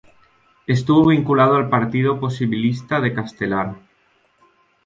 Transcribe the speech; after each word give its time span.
Estuvo 0.65 1.09
vinculado 1.09 1.57
al 1.57 1.69
Partido 1.69 2.19
Posibilista 2.19 2.99
de 2.99 3.13
Castelar. 3.13 3.75